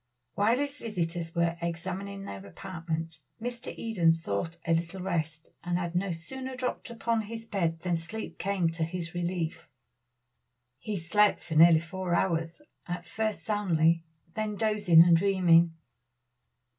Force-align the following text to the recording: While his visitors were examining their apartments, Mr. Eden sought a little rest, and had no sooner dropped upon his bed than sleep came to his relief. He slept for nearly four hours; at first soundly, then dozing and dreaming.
While 0.33 0.57
his 0.57 0.79
visitors 0.79 1.35
were 1.35 1.57
examining 1.61 2.23
their 2.25 2.43
apartments, 2.43 3.21
Mr. 3.39 3.71
Eden 3.77 4.11
sought 4.11 4.57
a 4.65 4.73
little 4.73 4.99
rest, 5.01 5.49
and 5.63 5.77
had 5.77 5.93
no 5.93 6.11
sooner 6.11 6.55
dropped 6.55 6.89
upon 6.89 7.21
his 7.21 7.45
bed 7.45 7.81
than 7.81 7.97
sleep 7.97 8.39
came 8.39 8.71
to 8.71 8.83
his 8.83 9.13
relief. 9.13 9.69
He 10.79 10.97
slept 10.97 11.43
for 11.43 11.53
nearly 11.53 11.81
four 11.81 12.15
hours; 12.15 12.63
at 12.87 13.05
first 13.05 13.43
soundly, 13.43 14.03
then 14.33 14.55
dozing 14.55 15.03
and 15.03 15.15
dreaming. 15.15 15.75